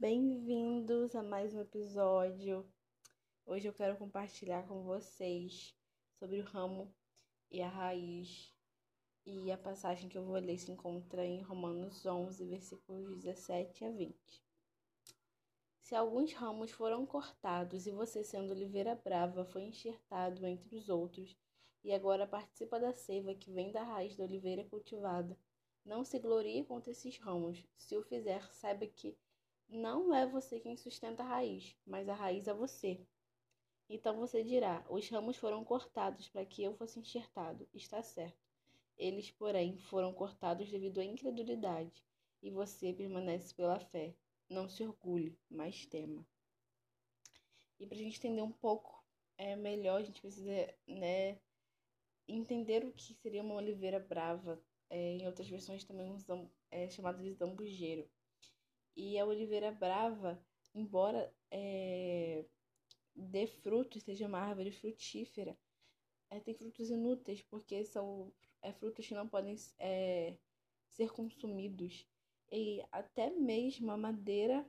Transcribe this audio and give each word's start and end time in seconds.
Bem-vindos 0.00 1.14
a 1.14 1.22
mais 1.22 1.54
um 1.54 1.60
episódio. 1.60 2.66
Hoje 3.44 3.68
eu 3.68 3.72
quero 3.74 3.98
compartilhar 3.98 4.66
com 4.66 4.82
vocês 4.82 5.76
sobre 6.18 6.40
o 6.40 6.42
ramo 6.42 6.90
e 7.50 7.60
a 7.60 7.68
raiz. 7.68 8.50
E 9.26 9.52
a 9.52 9.58
passagem 9.58 10.08
que 10.08 10.16
eu 10.16 10.24
vou 10.24 10.36
ler 10.36 10.58
se 10.58 10.72
encontra 10.72 11.22
em 11.22 11.42
Romanos 11.42 12.06
11, 12.06 12.46
versículos 12.46 13.18
17 13.18 13.84
a 13.84 13.90
20. 13.90 14.42
Se 15.82 15.94
alguns 15.94 16.32
ramos 16.32 16.70
foram 16.70 17.04
cortados 17.04 17.86
e 17.86 17.90
você, 17.90 18.24
sendo 18.24 18.54
oliveira 18.54 18.94
brava, 18.94 19.44
foi 19.44 19.64
enxertado 19.64 20.46
entre 20.46 20.76
os 20.76 20.88
outros, 20.88 21.36
e 21.84 21.92
agora 21.92 22.26
participa 22.26 22.80
da 22.80 22.94
seiva 22.94 23.34
que 23.34 23.52
vem 23.52 23.70
da 23.70 23.82
raiz 23.82 24.16
da 24.16 24.24
oliveira 24.24 24.64
cultivada, 24.64 25.38
não 25.84 26.04
se 26.04 26.18
glorie 26.18 26.64
contra 26.64 26.90
esses 26.90 27.18
ramos. 27.18 27.62
Se 27.76 27.94
o 27.98 28.02
fizer, 28.02 28.50
saiba 28.50 28.86
que 28.86 29.14
não 29.70 30.14
é 30.14 30.26
você 30.26 30.58
quem 30.58 30.76
sustenta 30.76 31.22
a 31.22 31.26
raiz, 31.26 31.76
mas 31.86 32.08
a 32.08 32.14
raiz 32.14 32.48
é 32.48 32.54
você. 32.54 33.00
Então 33.88 34.18
você 34.18 34.42
dirá: 34.42 34.84
Os 34.88 35.08
ramos 35.08 35.36
foram 35.36 35.64
cortados 35.64 36.28
para 36.28 36.44
que 36.44 36.62
eu 36.62 36.74
fosse 36.74 36.98
enxertado. 36.98 37.68
Está 37.72 38.02
certo. 38.02 38.38
Eles, 38.96 39.30
porém, 39.30 39.78
foram 39.78 40.12
cortados 40.12 40.70
devido 40.70 41.00
à 41.00 41.04
incredulidade, 41.04 42.04
e 42.42 42.50
você 42.50 42.92
permanece 42.92 43.54
pela 43.54 43.80
fé. 43.80 44.14
Não 44.48 44.68
se 44.68 44.82
orgulhe, 44.82 45.38
mas 45.48 45.86
tema. 45.86 46.26
E 47.78 47.86
para 47.86 47.96
a 47.96 48.00
gente 48.00 48.18
entender 48.18 48.42
um 48.42 48.52
pouco 48.52 49.02
é 49.38 49.56
melhor, 49.56 50.00
a 50.00 50.04
gente 50.04 50.20
precisa 50.20 50.50
né, 50.86 51.38
entender 52.28 52.84
o 52.84 52.92
que 52.92 53.14
seria 53.14 53.42
uma 53.42 53.54
oliveira 53.54 53.98
brava. 53.98 54.60
É, 54.90 55.12
em 55.12 55.26
outras 55.26 55.48
versões 55.48 55.84
também 55.84 56.16
é 56.70 56.88
chamado 56.90 57.22
de 57.22 57.32
zambujeiro. 57.32 58.10
E 58.96 59.18
a 59.18 59.24
oliveira 59.26 59.70
brava, 59.70 60.42
embora 60.74 61.32
é, 61.50 62.44
dê 63.14 63.46
frutos, 63.46 64.02
seja 64.02 64.26
uma 64.26 64.38
árvore 64.38 64.72
frutífera, 64.72 65.56
é, 66.30 66.38
tem 66.40 66.54
frutos 66.54 66.90
inúteis, 66.90 67.42
porque 67.42 67.84
são 67.84 68.32
é, 68.62 68.72
frutos 68.72 69.06
que 69.06 69.14
não 69.14 69.28
podem 69.28 69.56
é, 69.78 70.36
ser 70.88 71.10
consumidos. 71.12 72.06
E 72.52 72.82
até 72.90 73.30
mesmo 73.30 73.90
a 73.90 73.96
madeira 73.96 74.64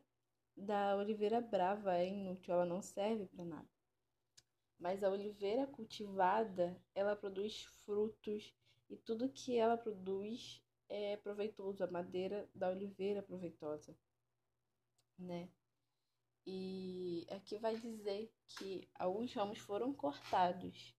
da 0.56 0.96
oliveira 0.96 1.42
brava 1.42 1.98
é 1.98 2.08
inútil, 2.08 2.54
ela 2.54 2.66
não 2.66 2.82
serve 2.82 3.26
para 3.28 3.46
nada. 3.46 3.70
Mas 4.80 5.04
a 5.04 5.10
oliveira 5.10 5.68
cultivada, 5.68 6.76
ela 6.96 7.16
produz 7.16 7.64
frutos 7.86 8.54
e 8.90 8.98
tudo 8.98 9.30
que 9.30 9.58
ela 9.58 9.78
produz 9.78 10.62
é 10.90 11.18
proveitoso. 11.18 11.84
A 11.84 11.88
madeira 11.88 12.50
da 12.54 12.70
oliveira 12.70 13.20
é 13.20 13.22
proveitosa, 13.22 13.96
né? 15.18 15.50
E 16.46 17.26
aqui 17.30 17.58
vai 17.58 17.76
dizer 17.78 18.34
que 18.48 18.90
alguns 18.96 19.34
ramos 19.34 19.60
foram 19.60 19.94
cortados. 19.94 20.96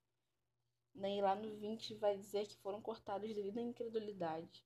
Né? 0.95 1.17
E 1.17 1.21
lá 1.21 1.35
no 1.35 1.57
20 1.57 1.95
vai 1.97 2.17
dizer 2.17 2.47
que 2.47 2.57
foram 2.59 2.81
cortados 2.81 3.35
devido 3.35 3.59
à 3.59 3.63
incredulidade. 3.63 4.65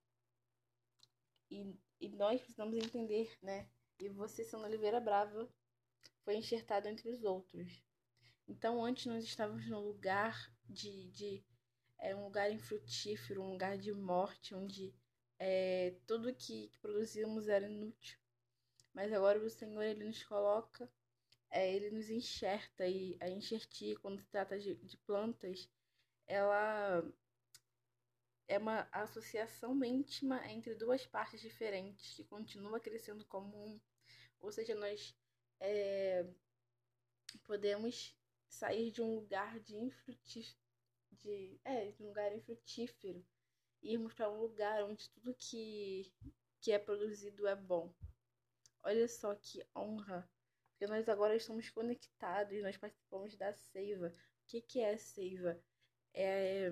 E, 1.51 1.75
e 2.01 2.09
nós 2.11 2.41
precisamos 2.41 2.77
entender, 2.77 3.37
né? 3.43 3.69
E 3.99 4.09
você, 4.09 4.45
sendo 4.45 4.65
Oliveira 4.65 5.01
Brava, 5.01 5.49
foi 6.25 6.37
enxertado 6.37 6.89
entre 6.89 7.09
os 7.09 7.25
outros. 7.25 7.83
Então, 8.49 8.85
antes 8.85 9.07
nós 9.07 9.25
estávamos 9.25 9.69
no 9.69 9.81
lugar 9.81 10.53
de, 10.69 11.09
de 11.11 11.45
é, 11.99 12.15
um 12.15 12.25
lugar 12.25 12.51
infrutífero, 12.53 13.43
um 13.43 13.53
lugar 13.53 13.79
de 13.79 13.93
morte, 13.93 14.55
onde 14.55 14.95
é, 15.39 15.97
tudo 16.07 16.35
que, 16.35 16.69
que 16.69 16.79
produzíamos 16.81 17.49
era 17.49 17.67
inútil. 17.67 18.19
Mas 18.97 19.13
agora 19.13 19.39
o 19.39 19.51
Senhor 19.51 19.83
ele 19.83 20.05
nos 20.05 20.23
coloca, 20.23 20.91
é, 21.51 21.71
ele 21.71 21.91
nos 21.91 22.09
enxerta 22.09 22.89
e 22.89 23.15
a 23.21 23.29
enxertia, 23.29 23.95
quando 23.99 24.19
se 24.19 24.31
trata 24.31 24.59
de, 24.59 24.75
de 24.75 24.97
plantas, 24.97 25.69
ela 26.27 27.05
é 28.49 28.57
uma 28.57 28.89
associação 28.91 29.85
íntima 29.85 30.51
entre 30.51 30.75
duas 30.75 31.07
partes 31.07 31.43
diferentes 31.43 32.15
que 32.15 32.25
continua 32.25 32.81
crescendo 32.81 33.23
como 33.27 33.55
um. 33.67 33.79
Ou 34.41 34.51
seja, 34.51 34.75
nós 34.75 35.15
é, 35.61 36.27
podemos 37.45 38.17
sair 38.49 38.91
de 38.91 39.03
um 39.03 39.17
lugar 39.17 39.61
de 39.61 39.77
infrutífero, 39.77 40.59
de, 41.13 41.61
é, 41.65 41.91
de 41.91 42.03
um 42.03 42.07
lugar 42.07 42.35
infrutífero 42.35 43.23
e 43.83 43.93
irmos 43.93 44.15
para 44.15 44.31
um 44.31 44.41
lugar 44.41 44.85
onde 44.85 45.11
tudo 45.11 45.35
que, 45.35 46.11
que 46.63 46.73
é 46.73 46.79
produzido 46.79 47.47
é 47.47 47.55
bom. 47.55 47.95
Olha 48.87 49.09
só 49.09 49.35
que 49.35 49.67
honra, 49.75 50.31
porque 50.71 50.87
nós 50.87 51.09
agora 51.09 51.35
estamos 51.35 51.69
conectados, 51.71 52.63
nós 52.63 52.77
participamos 52.77 53.37
da 53.37 53.53
seiva. 53.53 54.15
O 54.15 54.47
que, 54.47 54.61
que 54.61 54.79
é 54.79 54.97
seiva? 54.97 55.61
É 56.15 56.71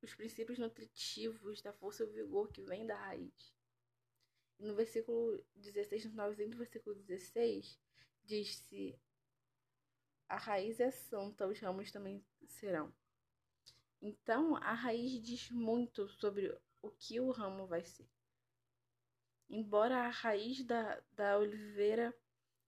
os 0.00 0.14
princípios 0.14 0.60
nutritivos 0.60 1.60
da 1.60 1.72
força 1.72 2.04
e 2.04 2.06
vigor 2.06 2.52
que 2.52 2.62
vem 2.62 2.86
da 2.86 2.94
raiz. 2.94 3.52
No 4.60 4.76
versículo 4.76 5.44
16, 5.56 6.04
no 6.04 6.10
finalzinho 6.12 6.50
do 6.50 6.56
versículo 6.56 6.94
16, 6.94 7.80
diz-se: 8.22 8.96
A 10.28 10.36
raiz 10.36 10.78
é 10.78 10.92
santa, 10.92 11.48
os 11.48 11.58
ramos 11.58 11.90
também 11.90 12.24
serão. 12.46 12.94
Então, 14.00 14.54
a 14.58 14.72
raiz 14.72 15.20
diz 15.20 15.50
muito 15.50 16.08
sobre 16.08 16.56
o 16.80 16.92
que 16.92 17.18
o 17.18 17.32
ramo 17.32 17.66
vai 17.66 17.82
ser. 17.82 18.08
Embora 19.48 19.98
a 19.98 20.08
raiz 20.08 20.64
da, 20.64 21.00
da 21.12 21.38
oliveira 21.38 22.14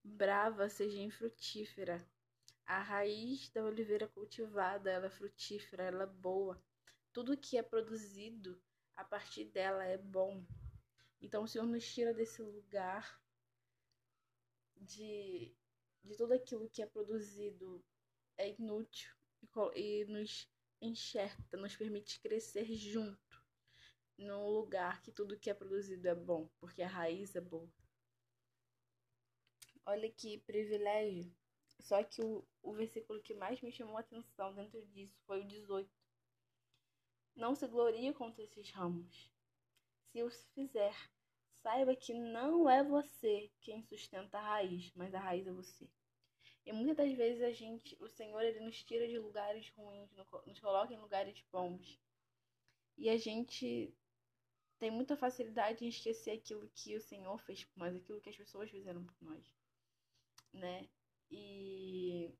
brava 0.02 0.68
seja 0.68 1.00
infrutífera, 1.00 2.06
a 2.66 2.80
raiz 2.80 3.48
da 3.50 3.64
oliveira 3.64 4.06
cultivada 4.08 4.90
ela 4.90 5.06
é 5.06 5.10
frutífera, 5.10 5.84
ela 5.84 6.04
é 6.04 6.06
boa 6.06 6.62
tudo 7.18 7.36
que 7.36 7.56
é 7.56 7.62
produzido 7.64 8.62
a 8.96 9.04
partir 9.04 9.46
dela 9.46 9.84
é 9.84 9.98
bom. 9.98 10.44
Então 11.20 11.42
o 11.42 11.48
Senhor 11.48 11.66
nos 11.66 11.92
tira 11.92 12.14
desse 12.14 12.40
lugar 12.40 13.20
de, 14.76 15.52
de 16.04 16.16
tudo 16.16 16.34
aquilo 16.34 16.70
que 16.70 16.80
é 16.80 16.86
produzido 16.86 17.84
é 18.36 18.50
inútil 18.50 19.12
e, 19.74 20.02
e 20.02 20.04
nos 20.04 20.48
enxerta, 20.80 21.56
nos 21.56 21.76
permite 21.76 22.20
crescer 22.20 22.72
junto 22.72 23.37
num 24.18 24.48
lugar 24.48 25.00
que 25.00 25.12
tudo 25.12 25.38
que 25.38 25.48
é 25.48 25.54
produzido 25.54 26.06
é 26.08 26.14
bom, 26.14 26.48
porque 26.60 26.82
a 26.82 26.88
raiz 26.88 27.34
é 27.34 27.40
boa. 27.40 27.70
Olha 29.86 30.10
que 30.10 30.38
privilégio. 30.38 31.32
Só 31.80 32.02
que 32.02 32.20
o, 32.20 32.44
o 32.62 32.72
versículo 32.74 33.22
que 33.22 33.32
mais 33.34 33.62
me 33.62 33.72
chamou 33.72 33.96
a 33.96 34.00
atenção 34.00 34.52
dentro 34.52 34.84
disso 34.86 35.16
foi 35.24 35.40
o 35.40 35.46
18 35.46 35.88
não 37.38 37.54
se 37.54 37.68
glorie 37.68 38.12
contra 38.12 38.42
esses 38.42 38.70
ramos. 38.72 39.30
Se 40.10 40.22
os 40.22 40.44
fizer, 40.54 40.94
saiba 41.52 41.94
que 41.94 42.12
não 42.12 42.68
é 42.68 42.82
você 42.82 43.48
quem 43.60 43.80
sustenta 43.82 44.38
a 44.38 44.42
raiz, 44.42 44.92
mas 44.94 45.14
a 45.14 45.20
raiz 45.20 45.46
é 45.46 45.52
você. 45.52 45.88
E 46.66 46.72
muitas 46.72 46.96
das 46.96 47.12
vezes 47.16 47.42
a 47.42 47.52
gente, 47.52 47.96
o 48.00 48.08
Senhor, 48.08 48.42
ele 48.42 48.60
nos 48.60 48.82
tira 48.82 49.06
de 49.06 49.18
lugares 49.18 49.70
ruins, 49.70 50.10
nos 50.46 50.58
coloca 50.58 50.92
em 50.92 50.98
lugares 50.98 51.40
bons. 51.52 51.98
E 52.96 53.08
a 53.08 53.16
gente 53.16 53.94
tem 54.78 54.90
muita 54.90 55.16
facilidade 55.16 55.84
em 55.84 55.88
esquecer 55.88 56.32
aquilo 56.32 56.68
que 56.74 56.96
o 56.96 57.00
Senhor 57.00 57.38
fez 57.40 57.64
por 57.64 57.78
nós, 57.78 57.94
aquilo 57.94 58.20
que 58.20 58.30
as 58.30 58.36
pessoas 58.36 58.70
fizeram 58.70 59.04
por 59.04 59.16
nós, 59.22 59.44
né? 60.52 60.88
E, 61.30 62.32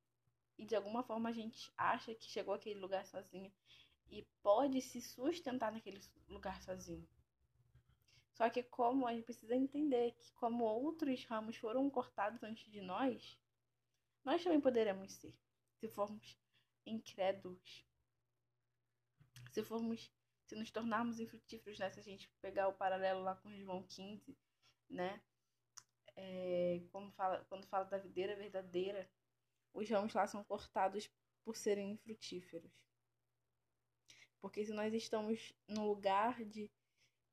e 0.57 0.65
de 0.65 0.75
alguma 0.75 1.03
forma 1.03 1.29
a 1.29 1.33
gente 1.33 1.73
acha 1.77 2.15
que 2.15 2.31
chegou 2.31 2.55
àquele 2.55 2.79
lugar 2.79 3.05
sozinho 3.07 3.53
e 4.11 4.23
pode 4.43 4.81
se 4.81 5.01
sustentar 5.03 5.73
naquele 5.73 6.01
lugar 6.29 6.63
sozinho. 6.63 7.07
Só 8.33 8.49
que 8.49 8.63
como 8.63 9.07
a 9.07 9.13
gente 9.13 9.25
precisa 9.25 9.57
entender 9.57 10.13
que 10.13 10.33
como 10.35 10.65
outros 10.65 11.25
ramos 11.25 11.57
foram 11.57 11.91
cortados 11.91 12.43
antes 12.43 12.71
de 12.71 12.81
nós, 12.81 13.37
nós 14.25 14.43
também 14.45 14.61
poderemos 14.61 15.13
ser, 15.13 15.35
se 15.81 15.89
formos 15.89 16.39
incrédulos. 16.87 17.85
Se 19.51 19.63
formos, 19.63 20.13
se 20.49 20.57
nos 20.57 20.71
tornarmos 20.71 21.21
infrutíferos, 21.21 21.79
né? 21.79 21.91
Se 21.91 22.01
a 22.01 22.03
gente 22.03 22.27
pegar 22.41 22.69
o 22.69 22.73
paralelo 22.73 23.23
lá 23.23 23.37
com 23.37 23.55
João 23.55 23.83
15, 23.83 24.35
né? 24.89 25.23
É, 26.17 26.83
como 26.91 27.13
fala, 27.13 27.45
quando 27.51 27.67
fala 27.67 27.85
da 27.85 27.99
videira 27.99 28.35
verdadeira, 28.35 29.09
os 29.75 29.89
ramos 29.91 30.15
lá 30.15 30.27
são 30.27 30.43
cortados 30.43 31.11
por 31.45 31.55
serem 31.55 31.93
infrutíferos. 31.93 32.73
Porque 34.41 34.65
se 34.65 34.73
nós 34.73 34.93
estamos 34.95 35.53
no 35.69 35.87
lugar 35.87 36.43
de, 36.47 36.71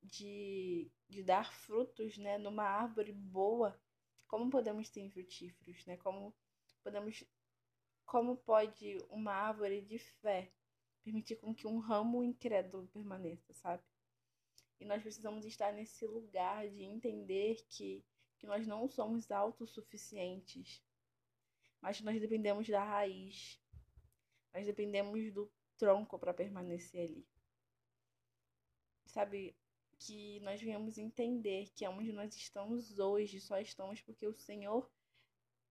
de, 0.04 0.92
de 1.08 1.24
dar 1.24 1.54
frutos, 1.54 2.18
né, 2.18 2.38
numa 2.38 2.66
árvore 2.66 3.14
boa, 3.14 3.80
como 4.28 4.50
podemos 4.50 4.90
ter 4.90 5.10
frutíferos, 5.10 5.86
né? 5.86 5.96
Como 5.98 6.36
podemos 6.84 7.24
como 8.06 8.38
pode 8.38 8.98
uma 9.10 9.34
árvore 9.34 9.82
de 9.82 9.98
fé 9.98 10.52
permitir 11.06 11.36
com 11.36 11.54
que 11.54 11.68
um 11.68 11.78
ramo 11.78 12.24
incrédulo 12.24 12.88
permaneça, 12.88 13.54
sabe? 13.54 13.84
E 14.80 14.86
nós 14.86 15.04
precisamos 15.04 15.46
estar 15.46 15.72
nesse 15.72 16.06
lugar 16.08 16.68
de 16.68 16.84
entender 16.84 17.64
que, 17.70 18.04
que 18.40 18.48
nós 18.48 18.66
não 18.66 18.90
somos 18.90 19.30
autossuficientes, 19.30 20.84
mas 21.80 22.02
nós 22.02 22.20
dependemos 22.20 22.68
da 22.68 22.84
raiz. 22.84 23.62
Nós 24.52 24.66
dependemos 24.66 25.32
do 25.32 25.50
tronco 25.78 26.18
para 26.18 26.34
permanecer 26.34 27.08
ali. 27.08 27.28
Sabe, 29.06 29.56
que 30.00 30.40
nós 30.42 30.60
venhamos 30.60 30.98
entender 30.98 31.70
que 31.74 31.88
onde 31.88 32.12
nós 32.12 32.36
estamos 32.36 33.00
hoje 33.00 33.40
só 33.40 33.60
estamos 33.60 34.02
porque 34.02 34.28
o 34.28 34.34
Senhor 34.34 34.92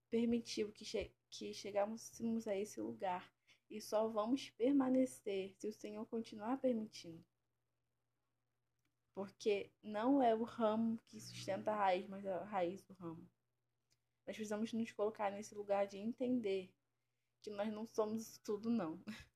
permitiu 0.08 0.72
que, 0.72 0.84
che 0.84 1.12
que 1.28 1.52
chegássemos 1.52 2.46
a 2.46 2.56
esse 2.56 2.80
lugar 2.80 3.33
e 3.74 3.80
só 3.80 4.06
vamos 4.06 4.50
permanecer 4.50 5.52
se 5.56 5.66
o 5.66 5.72
Senhor 5.72 6.06
continuar 6.06 6.58
permitindo. 6.58 7.24
Porque 9.12 9.72
não 9.82 10.22
é 10.22 10.32
o 10.32 10.44
ramo 10.44 10.96
que 11.08 11.18
sustenta 11.18 11.72
a 11.72 11.76
raiz, 11.76 12.06
mas 12.06 12.24
é 12.24 12.32
a 12.32 12.44
raiz 12.44 12.84
do 12.84 12.94
ramo. 12.94 13.28
Nós 14.24 14.36
precisamos 14.36 14.72
nos 14.72 14.92
colocar 14.92 15.32
nesse 15.32 15.56
lugar 15.56 15.88
de 15.88 15.98
entender 15.98 16.72
que 17.42 17.50
nós 17.50 17.72
não 17.72 17.84
somos 17.84 18.38
tudo, 18.38 18.70
não. 18.70 19.02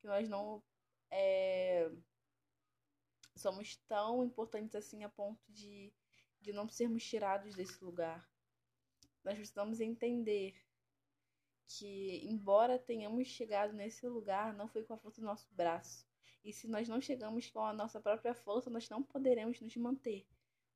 que 0.00 0.06
nós 0.06 0.28
não 0.28 0.62
é, 1.10 1.90
somos 3.34 3.76
tão 3.88 4.24
importantes 4.24 4.76
assim 4.76 5.02
a 5.02 5.08
ponto 5.08 5.42
de, 5.52 5.92
de 6.40 6.52
não 6.52 6.68
sermos 6.68 7.04
tirados 7.04 7.52
desse 7.56 7.82
lugar. 7.84 8.30
Nós 9.24 9.34
precisamos 9.34 9.80
entender 9.80 10.54
que, 11.68 12.24
embora 12.26 12.78
tenhamos 12.78 13.28
chegado 13.28 13.72
nesse 13.72 14.06
lugar, 14.06 14.54
não 14.54 14.68
foi 14.68 14.84
com 14.84 14.94
a 14.94 14.98
força 14.98 15.20
do 15.20 15.26
nosso 15.26 15.48
braço. 15.52 16.06
E 16.44 16.52
se 16.52 16.68
nós 16.68 16.88
não 16.88 17.00
chegamos 17.00 17.50
com 17.50 17.60
a 17.60 17.72
nossa 17.72 18.00
própria 18.00 18.34
força, 18.34 18.70
nós 18.70 18.88
não 18.88 19.02
poderemos 19.02 19.60
nos 19.60 19.76
manter 19.76 20.26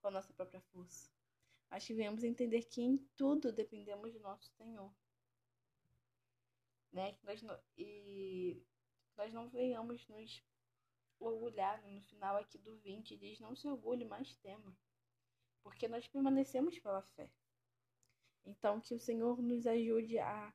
com 0.01 0.09
a 0.09 0.11
nossa 0.11 0.33
própria 0.33 0.61
força. 0.61 1.09
Mas 1.71 1.85
tivemos 1.85 2.25
entender 2.25 2.63
que 2.63 2.83
em 2.83 2.97
tudo 3.17 3.53
dependemos 3.53 4.13
do 4.13 4.19
nosso 4.19 4.51
Senhor. 4.57 4.93
Né? 6.93 7.13
Que 7.13 7.25
nós 7.25 7.41
não, 7.43 7.61
e 7.79 8.61
nós 9.17 9.33
não 9.33 9.49
venhamos 9.49 10.09
nos 10.09 10.43
orgulhar. 11.21 11.81
No 11.87 12.03
final 12.03 12.37
aqui 12.37 12.59
do 12.59 12.77
20 12.79 13.17
diz: 13.17 13.39
Não 13.39 13.55
se 13.55 13.69
orgulhe, 13.69 14.05
mas 14.05 14.35
tema. 14.37 14.77
Porque 15.63 15.87
nós 15.87 16.09
permanecemos 16.09 16.79
pela 16.81 17.03
fé. 17.03 17.31
Então, 18.45 18.81
que 18.81 18.95
o 18.95 18.99
Senhor 18.99 19.41
nos 19.41 19.67
ajude 19.67 20.19
a. 20.19 20.53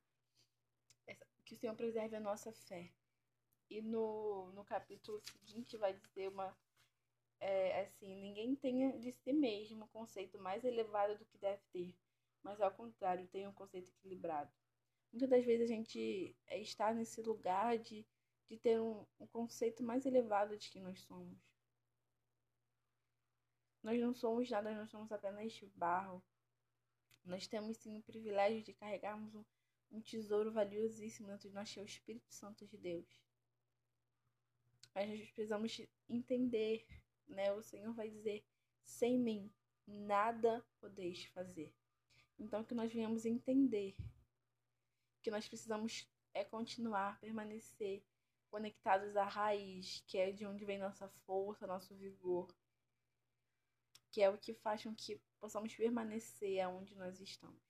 Que 1.45 1.53
o 1.53 1.57
Senhor 1.57 1.75
preserve 1.75 2.15
a 2.15 2.19
nossa 2.19 2.51
fé. 2.51 2.91
E 3.69 3.81
no, 3.81 4.51
no 4.53 4.65
capítulo 4.65 5.19
seguinte 5.21 5.77
vai 5.77 5.93
dizer 5.93 6.29
uma. 6.29 6.55
É, 7.39 7.81
assim, 7.81 8.15
ninguém 8.15 8.55
tenha 8.55 8.97
de 8.97 9.11
si 9.11 9.31
mesmo 9.31 9.85
um 9.85 9.87
conceito 9.87 10.39
mais 10.39 10.63
elevado 10.63 11.17
do 11.17 11.25
que 11.25 11.37
deve 11.37 11.61
ter, 11.71 11.95
mas 12.41 12.59
ao 12.61 12.71
contrário, 12.71 13.27
tenha 13.27 13.49
um 13.49 13.53
conceito 13.53 13.89
equilibrado. 13.89 14.51
Muitas 15.11 15.29
das 15.29 15.45
vezes 15.45 15.69
a 15.69 15.73
gente 15.73 16.35
é, 16.47 16.59
está 16.59 16.93
nesse 16.93 17.21
lugar 17.21 17.77
de, 17.77 18.05
de 18.49 18.57
ter 18.57 18.81
um, 18.81 19.05
um 19.19 19.27
conceito 19.27 19.83
mais 19.83 20.05
elevado 20.05 20.57
de 20.57 20.69
quem 20.69 20.81
nós 20.81 21.01
somos. 21.01 21.37
Nós 23.83 23.99
não 23.99 24.13
somos 24.13 24.49
nada, 24.49 24.73
nós 24.73 24.89
somos 24.89 25.11
apenas 25.11 25.59
barro, 25.75 26.23
nós 27.23 27.47
temos 27.47 27.77
sim 27.77 27.99
o 27.99 28.03
privilégio 28.03 28.63
de 28.63 28.73
carregarmos 28.73 29.35
um, 29.35 29.43
um 29.91 30.01
tesouro 30.01 30.51
valiosíssimo 30.51 31.27
dentro 31.27 31.49
de 31.49 31.55
nós, 31.55 31.71
que 31.71 31.79
é 31.79 31.83
o 31.83 31.85
Espírito 31.85 32.31
Santo 32.33 32.65
de 32.65 32.77
Deus. 32.77 33.07
Mas 34.93 35.09
nós 35.09 35.19
precisamos 35.19 35.81
entender, 36.09 36.85
né? 37.27 37.51
O 37.53 37.61
Senhor 37.61 37.93
vai 37.93 38.09
dizer: 38.09 38.43
sem 38.83 39.19
mim, 39.19 39.51
nada 39.85 40.65
podeis 40.79 41.25
fazer. 41.25 41.73
Então, 42.37 42.63
que 42.63 42.73
nós 42.73 42.91
venhamos 42.91 43.25
entender 43.25 43.95
que 45.21 45.31
nós 45.31 45.47
precisamos 45.47 46.07
é 46.33 46.43
continuar, 46.43 47.19
permanecer 47.19 48.03
conectados 48.49 49.15
à 49.15 49.23
raiz, 49.23 50.03
que 50.05 50.17
é 50.17 50.31
de 50.31 50.45
onde 50.45 50.65
vem 50.65 50.77
nossa 50.77 51.07
força, 51.25 51.65
nosso 51.65 51.95
vigor, 51.95 52.53
que 54.11 54.21
é 54.21 54.29
o 54.29 54.37
que 54.37 54.53
faz 54.53 54.83
com 54.83 54.93
que 54.93 55.19
possamos 55.39 55.75
permanecer 55.75 56.59
aonde 56.59 56.95
nós 56.95 57.19
estamos. 57.19 57.64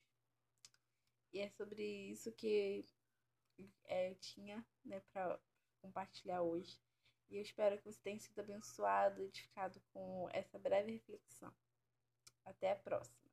E 1.35 1.41
é 1.41 1.49
sobre 1.49 1.83
isso 1.83 2.31
que 2.31 2.85
é, 3.87 4.09
eu 4.09 4.15
tinha 4.15 4.65
né, 4.85 5.01
para 5.11 5.37
compartilhar 5.81 6.41
hoje. 6.41 6.79
E 7.29 7.35
eu 7.35 7.41
espero 7.41 7.77
que 7.77 7.83
você 7.83 7.99
tenha 8.01 8.17
sido 8.17 8.39
abençoado, 8.39 9.21
edificado 9.21 9.81
com 9.91 10.29
essa 10.31 10.57
breve 10.57 10.93
reflexão. 10.93 11.53
Até 12.45 12.71
a 12.71 12.75
próxima. 12.77 13.24